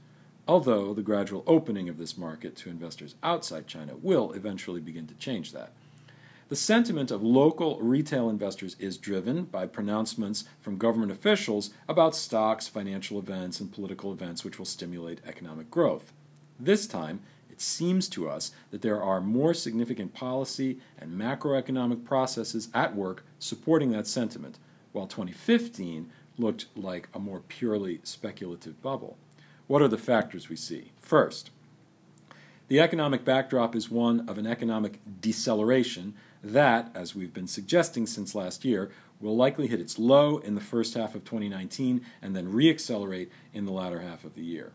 although 0.46 0.94
the 0.94 1.02
gradual 1.02 1.46
opening 1.48 1.88
of 1.88 1.98
this 1.98 2.18
market 2.18 2.54
to 2.58 2.70
investors 2.70 3.16
outside 3.24 3.66
China 3.66 3.94
will 4.02 4.34
eventually 4.34 4.82
begin 4.82 5.08
to 5.08 5.14
change 5.14 5.54
that. 5.54 5.72
The 6.50 6.58
sentiment 6.58 7.12
of 7.12 7.24
local 7.24 7.80
retail 7.80 8.30
investors 8.30 8.76
is 8.78 8.98
driven 8.98 9.46
by 9.46 9.68
pronouncements 9.68 10.44
from 10.60 10.78
government 10.78 11.14
officials 11.14 11.70
about 11.88 12.14
stocks, 12.14 12.68
financial 12.68 13.18
events, 13.18 13.62
and 13.62 13.72
political 13.72 14.12
events 14.12 14.44
which 14.44 14.60
will 14.60 14.66
stimulate 14.66 15.22
economic 15.26 15.72
growth. 15.72 16.12
This 16.60 16.88
time, 16.88 17.22
it 17.56 17.62
seems 17.62 18.10
to 18.10 18.28
us 18.28 18.52
that 18.72 18.82
there 18.82 19.02
are 19.02 19.22
more 19.22 19.54
significant 19.54 20.14
policy 20.14 20.78
and 21.00 21.14
macroeconomic 21.14 22.04
processes 22.04 22.68
at 22.74 22.94
work 22.94 23.26
supporting 23.40 23.92
that 23.92 24.08
sentiment, 24.08 24.60
while 24.92 25.08
2015 25.08 26.12
looked 26.38 26.66
like 26.76 27.08
a 27.14 27.20
more 27.20 27.40
purely 27.48 28.02
speculative 28.04 28.82
bubble. 28.82 29.18
What 29.68 29.82
are 29.82 29.88
the 29.88 29.98
factors 29.98 30.50
we 30.50 30.58
see? 30.58 30.92
First, 31.00 31.50
the 32.68 32.82
economic 32.82 33.24
backdrop 33.24 33.74
is 33.74 33.90
one 33.90 34.28
of 34.28 34.38
an 34.38 34.46
economic 34.46 35.00
deceleration 35.22 36.14
that, 36.44 36.92
as 36.94 37.16
we've 37.16 37.34
been 37.34 37.48
suggesting 37.48 38.06
since 38.06 38.36
last 38.36 38.66
year, 38.66 38.92
will 39.22 39.38
likely 39.38 39.68
hit 39.68 39.80
its 39.80 39.98
low 39.98 40.40
in 40.40 40.56
the 40.56 40.62
first 40.62 40.94
half 40.96 41.16
of 41.16 41.24
2019 41.24 42.06
and 42.22 42.36
then 42.36 42.52
reaccelerate 42.52 43.30
in 43.54 43.64
the 43.64 43.72
latter 43.72 44.02
half 44.02 44.26
of 44.26 44.36
the 44.36 44.44
year. 44.44 44.74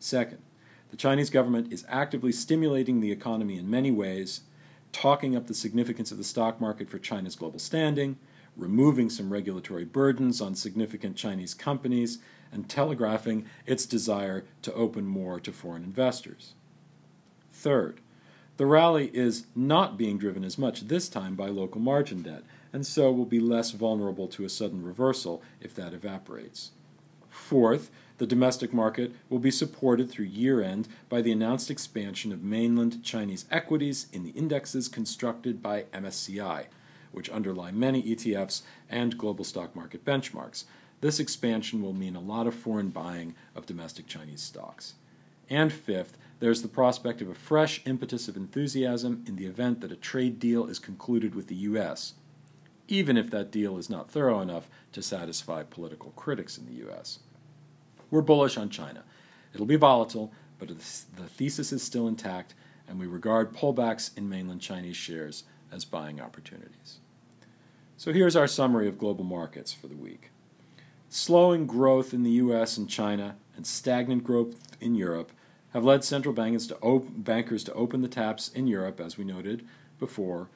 Second, 0.00 0.38
the 0.90 0.96
Chinese 0.96 1.30
government 1.30 1.72
is 1.72 1.84
actively 1.88 2.32
stimulating 2.32 3.00
the 3.00 3.12
economy 3.12 3.58
in 3.58 3.70
many 3.70 3.90
ways, 3.90 4.42
talking 4.92 5.36
up 5.36 5.46
the 5.46 5.54
significance 5.54 6.10
of 6.10 6.18
the 6.18 6.24
stock 6.24 6.60
market 6.60 6.88
for 6.88 6.98
China's 6.98 7.36
global 7.36 7.58
standing, 7.58 8.18
removing 8.56 9.10
some 9.10 9.32
regulatory 9.32 9.84
burdens 9.84 10.40
on 10.40 10.54
significant 10.54 11.16
Chinese 11.16 11.54
companies, 11.54 12.18
and 12.52 12.68
telegraphing 12.68 13.44
its 13.66 13.84
desire 13.84 14.44
to 14.62 14.72
open 14.74 15.06
more 15.06 15.38
to 15.40 15.52
foreign 15.52 15.82
investors. 15.82 16.54
Third, 17.52 18.00
the 18.56 18.66
rally 18.66 19.10
is 19.12 19.46
not 19.54 19.98
being 19.98 20.16
driven 20.16 20.44
as 20.44 20.56
much 20.56 20.88
this 20.88 21.08
time 21.08 21.34
by 21.34 21.48
local 21.48 21.80
margin 21.80 22.22
debt, 22.22 22.44
and 22.72 22.86
so 22.86 23.12
will 23.12 23.26
be 23.26 23.40
less 23.40 23.72
vulnerable 23.72 24.28
to 24.28 24.44
a 24.44 24.48
sudden 24.48 24.82
reversal 24.82 25.42
if 25.60 25.74
that 25.74 25.92
evaporates. 25.92 26.70
Fourth, 27.28 27.90
the 28.18 28.26
domestic 28.26 28.72
market 28.72 29.12
will 29.28 29.38
be 29.38 29.50
supported 29.50 30.10
through 30.10 30.24
year 30.24 30.62
end 30.62 30.88
by 31.08 31.20
the 31.20 31.32
announced 31.32 31.70
expansion 31.70 32.32
of 32.32 32.42
mainland 32.42 33.02
Chinese 33.04 33.44
equities 33.50 34.06
in 34.12 34.24
the 34.24 34.30
indexes 34.30 34.88
constructed 34.88 35.62
by 35.62 35.82
MSCI, 35.92 36.66
which 37.12 37.30
underlie 37.30 37.70
many 37.70 38.02
ETFs 38.02 38.62
and 38.88 39.18
global 39.18 39.44
stock 39.44 39.76
market 39.76 40.04
benchmarks. 40.04 40.64
This 41.00 41.20
expansion 41.20 41.82
will 41.82 41.92
mean 41.92 42.16
a 42.16 42.20
lot 42.20 42.46
of 42.46 42.54
foreign 42.54 42.88
buying 42.88 43.34
of 43.54 43.66
domestic 43.66 44.06
Chinese 44.06 44.40
stocks. 44.40 44.94
And 45.50 45.72
fifth, 45.72 46.16
there's 46.40 46.62
the 46.62 46.68
prospect 46.68 47.20
of 47.20 47.28
a 47.28 47.34
fresh 47.34 47.82
impetus 47.86 48.28
of 48.28 48.36
enthusiasm 48.36 49.24
in 49.26 49.36
the 49.36 49.46
event 49.46 49.80
that 49.80 49.92
a 49.92 49.96
trade 49.96 50.38
deal 50.38 50.66
is 50.66 50.78
concluded 50.78 51.34
with 51.34 51.48
the 51.48 51.54
U.S., 51.54 52.14
even 52.88 53.16
if 53.16 53.30
that 53.30 53.50
deal 53.50 53.78
is 53.78 53.90
not 53.90 54.10
thorough 54.10 54.40
enough 54.40 54.68
to 54.92 55.02
satisfy 55.02 55.62
political 55.62 56.12
critics 56.12 56.56
in 56.56 56.66
the 56.66 56.84
U.S. 56.84 57.18
We're 58.10 58.22
bullish 58.22 58.56
on 58.56 58.70
China. 58.70 59.02
It'll 59.52 59.66
be 59.66 59.76
volatile, 59.76 60.32
but 60.58 60.68
the 60.68 60.74
thesis 60.74 61.72
is 61.72 61.82
still 61.82 62.08
intact, 62.08 62.54
and 62.88 63.00
we 63.00 63.06
regard 63.06 63.52
pullbacks 63.52 64.16
in 64.16 64.28
mainland 64.28 64.60
Chinese 64.60 64.96
shares 64.96 65.44
as 65.72 65.84
buying 65.84 66.20
opportunities. 66.20 66.98
So 67.96 68.12
here's 68.12 68.36
our 68.36 68.46
summary 68.46 68.88
of 68.88 68.98
global 68.98 69.24
markets 69.24 69.72
for 69.72 69.88
the 69.88 69.96
week. 69.96 70.30
Slowing 71.08 71.66
growth 71.66 72.12
in 72.12 72.22
the 72.22 72.32
US 72.32 72.76
and 72.76 72.88
China 72.88 73.36
and 73.56 73.66
stagnant 73.66 74.22
growth 74.22 74.76
in 74.80 74.94
Europe 74.94 75.32
have 75.70 75.84
led 75.84 76.04
central 76.04 76.34
bankers 76.34 76.66
to, 76.68 76.76
op- 76.78 77.06
bankers 77.08 77.64
to 77.64 77.72
open 77.72 78.02
the 78.02 78.08
taps 78.08 78.48
in 78.48 78.66
Europe, 78.66 79.00
as 79.00 79.16
we 79.16 79.24
noted 79.24 79.66
before, 79.98 80.48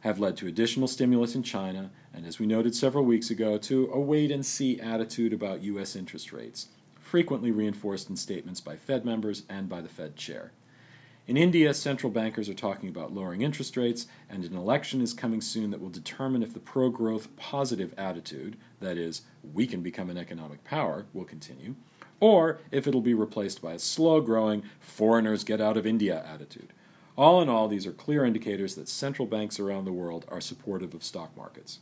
have 0.00 0.20
led 0.20 0.36
to 0.36 0.46
additional 0.46 0.86
stimulus 0.86 1.34
in 1.34 1.42
China, 1.42 1.90
and 2.14 2.24
as 2.24 2.38
we 2.38 2.46
noted 2.46 2.74
several 2.74 3.04
weeks 3.04 3.30
ago, 3.30 3.58
to 3.58 3.90
a 3.92 4.00
wait 4.00 4.30
and 4.30 4.46
see 4.46 4.80
attitude 4.80 5.32
about 5.32 5.62
US 5.62 5.96
interest 5.96 6.32
rates 6.32 6.68
frequently 7.10 7.50
reinforced 7.50 8.10
in 8.10 8.16
statements 8.16 8.60
by 8.60 8.76
Fed 8.76 9.04
members 9.04 9.44
and 9.48 9.68
by 9.68 9.80
the 9.80 9.88
Fed 9.88 10.16
chair. 10.16 10.52
In 11.28 11.36
India, 11.36 11.74
central 11.74 12.12
bankers 12.12 12.48
are 12.48 12.54
talking 12.54 12.88
about 12.88 13.12
lowering 13.12 13.42
interest 13.42 13.76
rates, 13.76 14.06
and 14.30 14.44
an 14.44 14.56
election 14.56 15.00
is 15.00 15.12
coming 15.12 15.40
soon 15.40 15.70
that 15.70 15.80
will 15.80 15.88
determine 15.88 16.42
if 16.42 16.54
the 16.54 16.60
pro 16.60 16.88
growth 16.88 17.34
positive 17.36 17.92
attitude, 17.98 18.56
that 18.80 18.96
is, 18.96 19.22
we 19.52 19.66
can 19.66 19.82
become 19.82 20.08
an 20.08 20.16
economic 20.16 20.62
power, 20.62 21.06
will 21.12 21.24
continue, 21.24 21.74
or 22.20 22.60
if 22.70 22.86
it'll 22.86 23.00
be 23.00 23.14
replaced 23.14 23.60
by 23.60 23.72
a 23.72 23.78
slow 23.78 24.20
growing 24.20 24.62
foreigners 24.78 25.42
get 25.42 25.60
out 25.60 25.76
of 25.76 25.86
India 25.86 26.24
attitude. 26.24 26.72
All 27.16 27.42
in 27.42 27.48
all, 27.48 27.66
these 27.66 27.86
are 27.86 27.92
clear 27.92 28.24
indicators 28.24 28.74
that 28.74 28.88
central 28.88 29.26
banks 29.26 29.58
around 29.58 29.84
the 29.84 29.92
world 29.92 30.26
are 30.28 30.40
supportive 30.40 30.94
of 30.94 31.02
stock 31.02 31.36
markets. 31.36 31.80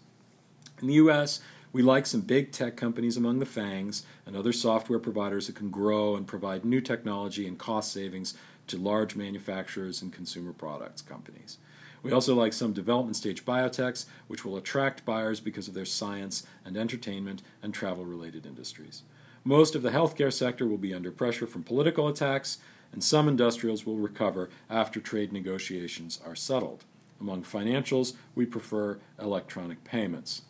In 0.80 0.88
the 0.88 0.94
US, 0.94 1.40
we 1.74 1.82
like 1.82 2.06
some 2.06 2.20
big 2.20 2.52
tech 2.52 2.76
companies 2.76 3.16
among 3.16 3.40
the 3.40 3.44
FANGs 3.44 4.04
and 4.26 4.36
other 4.36 4.52
software 4.52 5.00
providers 5.00 5.48
that 5.48 5.56
can 5.56 5.70
grow 5.70 6.14
and 6.14 6.24
provide 6.24 6.64
new 6.64 6.80
technology 6.80 7.48
and 7.48 7.58
cost 7.58 7.92
savings 7.92 8.34
to 8.68 8.78
large 8.78 9.16
manufacturers 9.16 10.00
and 10.00 10.12
consumer 10.12 10.52
products 10.52 11.02
companies. 11.02 11.58
We 12.04 12.12
also 12.12 12.36
like 12.36 12.52
some 12.52 12.72
development 12.72 13.16
stage 13.16 13.44
biotechs, 13.44 14.06
which 14.28 14.44
will 14.44 14.56
attract 14.56 15.04
buyers 15.04 15.40
because 15.40 15.66
of 15.66 15.74
their 15.74 15.84
science 15.84 16.46
and 16.64 16.76
entertainment 16.76 17.42
and 17.60 17.74
travel 17.74 18.04
related 18.04 18.46
industries. 18.46 19.02
Most 19.42 19.74
of 19.74 19.82
the 19.82 19.90
healthcare 19.90 20.32
sector 20.32 20.68
will 20.68 20.78
be 20.78 20.94
under 20.94 21.10
pressure 21.10 21.46
from 21.46 21.64
political 21.64 22.06
attacks, 22.06 22.58
and 22.92 23.02
some 23.02 23.26
industrials 23.26 23.84
will 23.84 23.96
recover 23.96 24.48
after 24.70 25.00
trade 25.00 25.32
negotiations 25.32 26.20
are 26.24 26.36
settled. 26.36 26.84
Among 27.20 27.42
financials, 27.42 28.14
we 28.36 28.46
prefer 28.46 29.00
electronic 29.18 29.82
payments. 29.82 30.42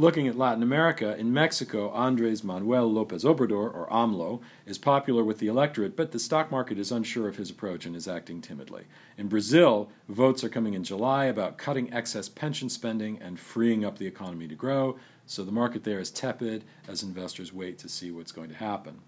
Looking 0.00 0.26
at 0.28 0.38
Latin 0.38 0.62
America, 0.62 1.14
in 1.18 1.30
Mexico, 1.30 1.90
Andres 1.90 2.42
Manuel 2.42 2.90
Lopez 2.90 3.22
Obrador, 3.22 3.70
or 3.74 3.86
AMLO, 3.90 4.40
is 4.64 4.78
popular 4.78 5.22
with 5.22 5.40
the 5.40 5.46
electorate, 5.46 5.94
but 5.94 6.12
the 6.12 6.18
stock 6.18 6.50
market 6.50 6.78
is 6.78 6.90
unsure 6.90 7.28
of 7.28 7.36
his 7.36 7.50
approach 7.50 7.84
and 7.84 7.94
is 7.94 8.08
acting 8.08 8.40
timidly. 8.40 8.84
In 9.18 9.28
Brazil, 9.28 9.90
votes 10.08 10.42
are 10.42 10.48
coming 10.48 10.72
in 10.72 10.84
July 10.84 11.26
about 11.26 11.58
cutting 11.58 11.92
excess 11.92 12.30
pension 12.30 12.70
spending 12.70 13.20
and 13.20 13.38
freeing 13.38 13.84
up 13.84 13.98
the 13.98 14.06
economy 14.06 14.48
to 14.48 14.54
grow, 14.54 14.96
so 15.26 15.44
the 15.44 15.52
market 15.52 15.84
there 15.84 16.00
is 16.00 16.10
tepid 16.10 16.64
as 16.88 17.02
investors 17.02 17.52
wait 17.52 17.76
to 17.80 17.88
see 17.90 18.10
what's 18.10 18.32
going 18.32 18.48
to 18.48 18.56
happen. 18.56 19.02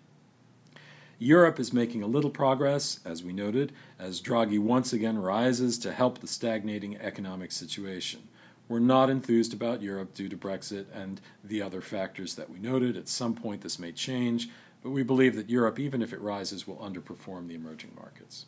Europe 1.18 1.58
is 1.58 1.72
making 1.72 2.02
a 2.02 2.06
little 2.06 2.28
progress, 2.28 3.00
as 3.02 3.25
we 3.25 3.32
noted, 3.32 3.72
as 3.99 4.20
Draghi 4.20 4.58
once 4.58 4.92
again 4.92 5.16
rises 5.16 5.78
to 5.78 5.90
help 5.90 6.18
the 6.18 6.26
stagnating 6.26 6.99
economic 6.99 7.50
situation. 7.50 8.28
We're 8.69 8.78
not 8.78 9.11
enthused 9.11 9.52
about 9.52 9.83
Europe 9.83 10.14
due 10.14 10.28
to 10.28 10.37
Brexit 10.37 10.87
and 10.95 11.21
the 11.45 11.61
other 11.61 11.81
factors 11.81 12.35
that 12.37 12.50
we 12.50 12.59
noted. 12.59 12.97
At 12.97 13.09
some 13.09 13.35
point, 13.35 13.61
this 13.61 13.78
may 13.78 13.92
change, 13.92 14.49
but 14.83 14.90
we 14.90 15.02
believe 15.02 15.37
that 15.37 15.50
Europe, 15.50 15.78
even 15.78 16.02
if 16.02 16.12
it 16.12 16.21
rises, 16.21 16.66
will 16.66 16.76
underperform 16.76 17.49
the 17.49 17.54
emerging 17.54 17.92
markets. 17.97 18.47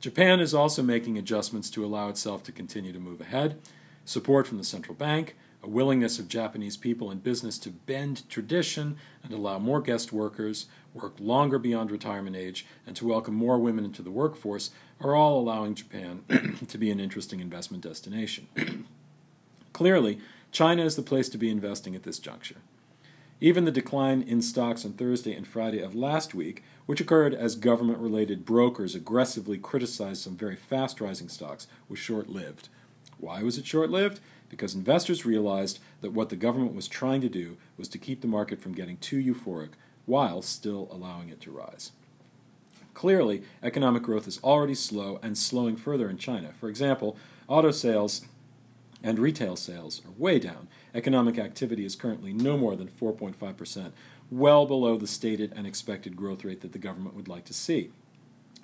Japan 0.00 0.40
is 0.40 0.54
also 0.54 0.82
making 0.82 1.18
adjustments 1.18 1.70
to 1.70 1.84
allow 1.84 2.08
itself 2.08 2.42
to 2.44 2.52
continue 2.52 2.92
to 2.92 2.98
move 2.98 3.20
ahead. 3.20 3.60
Support 4.04 4.48
from 4.48 4.58
the 4.58 4.64
central 4.64 4.96
bank, 4.96 5.36
a 5.62 5.68
willingness 5.68 6.18
of 6.18 6.26
Japanese 6.26 6.76
people 6.76 7.10
and 7.10 7.22
business 7.22 7.56
to 7.58 7.70
bend 7.70 8.28
tradition 8.28 8.96
and 9.22 9.32
allow 9.32 9.58
more 9.58 9.80
guest 9.80 10.12
workers, 10.12 10.66
work 10.92 11.14
longer 11.20 11.58
beyond 11.58 11.90
retirement 11.90 12.34
age, 12.34 12.66
and 12.84 12.96
to 12.96 13.06
welcome 13.06 13.34
more 13.34 13.58
women 13.58 13.84
into 13.84 14.02
the 14.02 14.10
workforce 14.10 14.70
are 15.00 15.14
all 15.14 15.38
allowing 15.38 15.74
Japan 15.74 16.24
to 16.68 16.78
be 16.78 16.90
an 16.90 16.98
interesting 16.98 17.40
investment 17.40 17.82
destination. 17.82 18.48
Clearly, 19.72 20.18
China 20.50 20.84
is 20.84 20.96
the 20.96 21.02
place 21.02 21.28
to 21.30 21.38
be 21.38 21.50
investing 21.50 21.94
at 21.94 22.02
this 22.02 22.18
juncture. 22.18 22.56
Even 23.40 23.64
the 23.64 23.72
decline 23.72 24.22
in 24.22 24.40
stocks 24.40 24.84
on 24.84 24.92
Thursday 24.92 25.34
and 25.34 25.46
Friday 25.46 25.80
of 25.80 25.94
last 25.94 26.34
week, 26.34 26.62
which 26.86 27.00
occurred 27.00 27.34
as 27.34 27.56
government 27.56 27.98
related 27.98 28.44
brokers 28.44 28.94
aggressively 28.94 29.58
criticized 29.58 30.22
some 30.22 30.36
very 30.36 30.56
fast 30.56 31.00
rising 31.00 31.28
stocks, 31.28 31.66
was 31.88 31.98
short 31.98 32.28
lived. 32.28 32.68
Why 33.18 33.42
was 33.42 33.58
it 33.58 33.66
short 33.66 33.90
lived? 33.90 34.20
because 34.52 34.74
investors 34.74 35.24
realized 35.24 35.78
that 36.02 36.12
what 36.12 36.28
the 36.28 36.36
government 36.36 36.74
was 36.74 36.86
trying 36.86 37.22
to 37.22 37.28
do 37.30 37.56
was 37.78 37.88
to 37.88 37.96
keep 37.96 38.20
the 38.20 38.26
market 38.26 38.60
from 38.60 38.74
getting 38.74 38.98
too 38.98 39.16
euphoric 39.16 39.70
while 40.04 40.42
still 40.42 40.88
allowing 40.92 41.30
it 41.30 41.40
to 41.40 41.50
rise. 41.50 41.92
Clearly, 42.92 43.44
economic 43.62 44.02
growth 44.02 44.28
is 44.28 44.38
already 44.44 44.74
slow 44.74 45.18
and 45.22 45.38
slowing 45.38 45.74
further 45.76 46.10
in 46.10 46.18
China. 46.18 46.52
For 46.60 46.68
example, 46.68 47.16
auto 47.48 47.70
sales 47.70 48.26
and 49.02 49.18
retail 49.18 49.56
sales 49.56 50.00
are 50.04 50.12
way 50.12 50.38
down. 50.38 50.68
Economic 50.94 51.38
activity 51.38 51.84
is 51.84 51.96
currently 51.96 52.32
no 52.32 52.56
more 52.56 52.76
than 52.76 52.88
4.5%, 52.88 53.92
well 54.30 54.66
below 54.66 54.96
the 54.96 55.06
stated 55.06 55.52
and 55.54 55.66
expected 55.66 56.16
growth 56.16 56.44
rate 56.44 56.60
that 56.60 56.72
the 56.72 56.78
government 56.78 57.14
would 57.14 57.28
like 57.28 57.44
to 57.46 57.54
see 57.54 57.90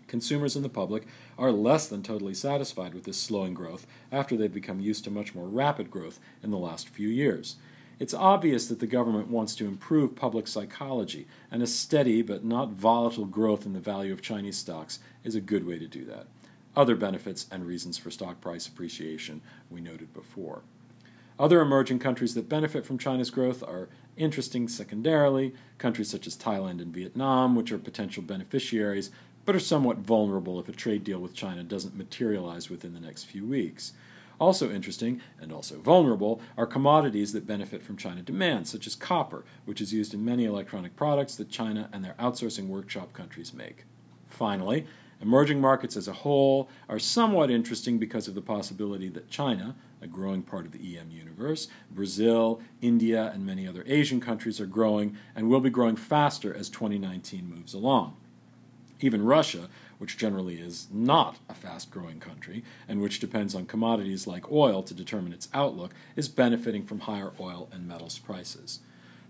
consumers 0.09 0.57
and 0.57 0.65
the 0.65 0.69
public 0.69 1.07
are 1.39 1.53
less 1.53 1.87
than 1.87 2.03
totally 2.03 2.35
satisfied 2.35 2.95
with 2.95 3.05
this 3.05 3.19
slowing 3.19 3.55
growth 3.55 3.87
after 4.11 4.37
they've 4.37 4.53
become 4.53 4.81
used 4.81 5.05
to 5.05 5.11
much 5.11 5.35
more 5.35 5.47
rapid 5.47 5.91
growth 5.91 6.19
in 6.43 6.51
the 6.51 6.59
last 6.59 6.89
few 6.89 7.09
years. 7.09 7.57
It's 8.01 8.15
obvious 8.15 8.69
that 8.69 8.81
the 8.81 8.87
government 8.87 9.29
wants 9.29 9.55
to 9.57 9.67
improve 9.67 10.15
public 10.15 10.47
psychology, 10.47 11.27
and 11.51 11.63
a 11.63 11.67
steady 11.67 12.23
but 12.23 12.45
not 12.45 12.71
volatile 12.71 13.25
growth 13.25 13.67
in 13.67 13.73
the 13.73 13.81
value 13.81 14.13
of 14.13 14.23
Chinese 14.23 14.57
stocks 14.57 15.01
is 15.25 15.35
a 15.35 15.41
good 15.41 15.67
way 15.67 15.79
to 15.79 15.89
do 15.89 16.05
that. 16.05 16.27
Other 16.79 16.95
benefits 16.95 17.47
and 17.51 17.67
reasons 17.67 17.99
for 17.99 18.09
stock 18.09 18.41
price 18.41 18.69
appreciation 18.69 19.41
we 19.69 19.81
noted 19.81 20.15
before. 20.15 20.63
Other 21.37 21.61
emerging 21.61 21.99
countries 21.99 22.37
that 22.37 22.49
benefit 22.49 22.87
from 22.87 22.99
China's 22.99 23.31
growth 23.31 23.65
are 23.65 23.89
interesting 24.17 24.69
secondarily, 24.69 25.55
countries 25.79 26.09
such 26.09 26.29
as 26.29 26.37
Thailand 26.37 26.81
and 26.81 26.95
Vietnam, 26.95 27.57
which 27.57 27.73
are 27.73 27.79
potential 27.79 28.23
beneficiaries, 28.23 29.11
but 29.45 29.57
are 29.57 29.61
somewhat 29.61 29.99
vulnerable 29.99 30.61
if 30.61 30.69
a 30.69 30.73
trade 30.73 31.03
deal 31.03 31.19
with 31.19 31.35
China 31.35 31.65
doesn't 31.65 31.97
materialize 31.97 32.71
within 32.71 32.95
the 32.95 33.01
next 33.01 33.25
few 33.25 33.45
weeks. 33.45 33.93
Also 34.39 34.71
interesting, 34.71 35.21
and 35.41 35.53
also 35.53 35.81
vulnerable, 35.81 36.41
are 36.57 36.65
commodities 36.65 37.33
that 37.33 37.45
benefit 37.45 37.83
from 37.83 37.97
China 37.97 38.23
demand, 38.23 38.69
such 38.69 38.87
as 38.87 38.95
copper, 38.95 39.45
which 39.65 39.81
is 39.81 39.93
used 39.93 40.15
in 40.15 40.25
many 40.25 40.45
electronic 40.45 40.95
products 40.95 41.35
that 41.35 41.51
China 41.51 41.89
and 41.93 42.05
their 42.05 42.15
outsourcing 42.21 42.69
workshop 42.69 43.13
countries 43.13 43.53
make. 43.53 43.85
Finally, 44.29 44.87
emerging 45.21 45.61
markets 45.61 45.97
as 45.97 46.09
a 46.09 46.13
whole 46.13 46.69
are 46.89 46.99
somewhat 46.99 47.51
interesting 47.51 47.99
because 47.99 48.29
of 48.29 48.35
the 48.35 48.41
possibility 48.41 49.09
that 49.09 49.31
China, 49.31 49.75
a 50.01 50.07
growing 50.07 50.43
part 50.43 50.65
of 50.65 50.73
the 50.73 50.99
EM 50.99 51.11
universe, 51.11 51.69
Brazil, 51.91 52.61
India, 52.81 53.31
and 53.35 53.45
many 53.45 53.67
other 53.67 53.85
Asian 53.87 54.21
countries 54.21 54.61
are 54.61 54.67
growing 54.67 55.17
and 55.35 55.49
will 55.49 55.61
be 55.61 55.71
growing 55.71 55.97
faster 55.97 56.55
as 56.55 56.69
2019 56.69 57.49
moves 57.49 57.75
along. 57.75 58.17
Even 59.01 59.25
Russia, 59.25 59.69
which 59.99 60.17
generally 60.17 60.61
is 60.61 60.89
not 60.93 61.39
a 61.49 61.55
fast 61.55 61.91
growing 61.91 62.21
country 62.21 62.65
and 62.89 63.01
which 63.01 63.21
depends 63.21 63.55
on 63.55 63.67
commodities 63.67 64.27
like 64.27 64.51
oil 64.51 64.83
to 64.83 64.95
determine 64.95 65.33
its 65.33 65.49
outlook, 65.53 65.93
is 66.17 66.29
benefiting 66.29 66.85
from 66.85 67.01
higher 67.01 67.33
oil 67.41 67.69
and 67.73 67.87
metals 67.87 68.19
prices. 68.19 68.81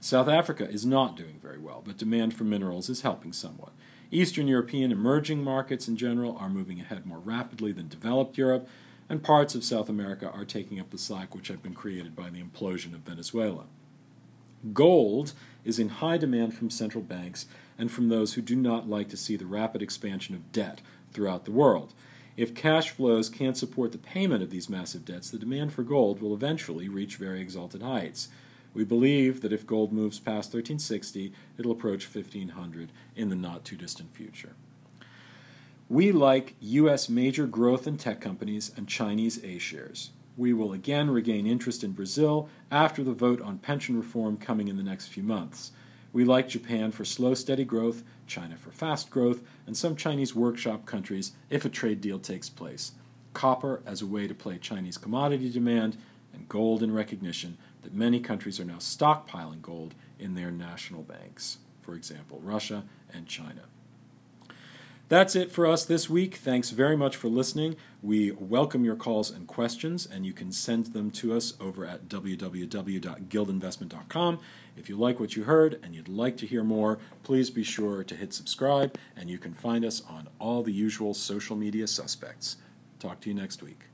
South 0.00 0.28
Africa 0.28 0.68
is 0.68 0.86
not 0.86 1.16
doing 1.16 1.38
very 1.42 1.58
well, 1.58 1.82
but 1.84 1.96
demand 1.96 2.32
for 2.34 2.44
minerals 2.44 2.88
is 2.88 3.00
helping 3.00 3.32
somewhat. 3.32 3.72
Eastern 4.10 4.48
European 4.48 4.90
emerging 4.90 5.44
markets 5.44 5.86
in 5.86 5.96
general 5.96 6.36
are 6.38 6.48
moving 6.48 6.80
ahead 6.80 7.04
more 7.04 7.18
rapidly 7.18 7.72
than 7.72 7.88
developed 7.88 8.38
Europe, 8.38 8.66
and 9.08 9.22
parts 9.22 9.54
of 9.54 9.64
South 9.64 9.88
America 9.88 10.30
are 10.30 10.44
taking 10.44 10.80
up 10.80 10.90
the 10.90 10.98
slack 10.98 11.34
which 11.34 11.48
had 11.48 11.62
been 11.62 11.74
created 11.74 12.16
by 12.16 12.30
the 12.30 12.42
implosion 12.42 12.94
of 12.94 13.00
Venezuela. 13.00 13.64
Gold 14.72 15.34
is 15.64 15.78
in 15.78 15.88
high 15.88 16.16
demand 16.16 16.54
from 16.54 16.70
central 16.70 17.04
banks 17.04 17.46
and 17.78 17.92
from 17.92 18.08
those 18.08 18.34
who 18.34 18.42
do 18.42 18.56
not 18.56 18.88
like 18.88 19.08
to 19.10 19.16
see 19.16 19.36
the 19.36 19.46
rapid 19.46 19.82
expansion 19.82 20.34
of 20.34 20.52
debt 20.52 20.80
throughout 21.12 21.44
the 21.44 21.52
world. 21.52 21.92
If 22.36 22.54
cash 22.54 22.90
flows 22.90 23.28
can't 23.28 23.56
support 23.56 23.92
the 23.92 23.98
payment 23.98 24.42
of 24.42 24.50
these 24.50 24.70
massive 24.70 25.04
debts, 25.04 25.30
the 25.30 25.38
demand 25.38 25.72
for 25.72 25.82
gold 25.82 26.20
will 26.22 26.34
eventually 26.34 26.88
reach 26.88 27.16
very 27.16 27.40
exalted 27.40 27.82
heights. 27.82 28.28
We 28.74 28.84
believe 28.84 29.40
that 29.40 29.52
if 29.52 29.66
gold 29.66 29.92
moves 29.92 30.18
past 30.18 30.52
1360, 30.54 31.32
it'll 31.58 31.72
approach 31.72 32.04
1500 32.04 32.92
in 33.16 33.28
the 33.28 33.36
not 33.36 33.64
too 33.64 33.76
distant 33.76 34.14
future. 34.14 34.54
We 35.88 36.12
like 36.12 36.54
U.S. 36.60 37.08
major 37.08 37.46
growth 37.46 37.86
and 37.86 37.98
tech 37.98 38.20
companies 38.20 38.70
and 38.76 38.86
Chinese 38.86 39.42
A 39.42 39.58
shares. 39.58 40.10
We 40.36 40.52
will 40.52 40.72
again 40.72 41.10
regain 41.10 41.46
interest 41.46 41.82
in 41.82 41.92
Brazil 41.92 42.48
after 42.70 43.02
the 43.02 43.12
vote 43.12 43.40
on 43.40 43.58
pension 43.58 43.96
reform 43.96 44.36
coming 44.36 44.68
in 44.68 44.76
the 44.76 44.82
next 44.82 45.08
few 45.08 45.22
months. 45.22 45.72
We 46.12 46.24
like 46.24 46.48
Japan 46.48 46.92
for 46.92 47.04
slow, 47.04 47.34
steady 47.34 47.64
growth, 47.64 48.02
China 48.26 48.56
for 48.56 48.70
fast 48.70 49.10
growth, 49.10 49.42
and 49.66 49.76
some 49.76 49.96
Chinese 49.96 50.34
workshop 50.34 50.86
countries 50.86 51.32
if 51.50 51.64
a 51.64 51.70
trade 51.70 52.00
deal 52.00 52.18
takes 52.18 52.48
place. 52.48 52.92
Copper 53.32 53.82
as 53.86 54.02
a 54.02 54.06
way 54.06 54.28
to 54.28 54.34
play 54.34 54.58
Chinese 54.58 54.98
commodity 54.98 55.50
demand, 55.50 55.96
and 56.32 56.48
gold 56.48 56.82
in 56.82 56.92
recognition 56.92 57.56
that 57.88 57.96
many 57.96 58.20
countries 58.20 58.60
are 58.60 58.66
now 58.66 58.76
stockpiling 58.76 59.62
gold 59.62 59.94
in 60.18 60.34
their 60.34 60.50
national 60.50 61.02
banks, 61.02 61.56
for 61.80 61.94
example, 61.94 62.38
Russia 62.42 62.84
and 63.14 63.26
China. 63.26 63.62
That's 65.08 65.34
it 65.34 65.50
for 65.50 65.66
us 65.66 65.86
this 65.86 66.10
week. 66.10 66.34
Thanks 66.34 66.68
very 66.68 66.98
much 66.98 67.16
for 67.16 67.28
listening. 67.28 67.76
We 68.02 68.32
welcome 68.32 68.84
your 68.84 68.94
calls 68.94 69.30
and 69.30 69.46
questions, 69.46 70.04
and 70.04 70.26
you 70.26 70.34
can 70.34 70.52
send 70.52 70.88
them 70.88 71.10
to 71.12 71.34
us 71.34 71.54
over 71.58 71.86
at 71.86 72.10
www.guildinvestment.com. 72.10 74.38
If 74.76 74.90
you 74.90 74.98
like 74.98 75.18
what 75.18 75.34
you 75.34 75.44
heard 75.44 75.80
and 75.82 75.94
you'd 75.94 76.08
like 76.08 76.36
to 76.38 76.46
hear 76.46 76.62
more, 76.62 76.98
please 77.22 77.48
be 77.48 77.64
sure 77.64 78.04
to 78.04 78.14
hit 78.14 78.34
subscribe, 78.34 78.98
and 79.16 79.30
you 79.30 79.38
can 79.38 79.54
find 79.54 79.82
us 79.82 80.02
on 80.10 80.28
all 80.38 80.62
the 80.62 80.74
usual 80.74 81.14
social 81.14 81.56
media 81.56 81.86
suspects. 81.86 82.58
Talk 82.98 83.20
to 83.20 83.30
you 83.30 83.34
next 83.34 83.62
week. 83.62 83.84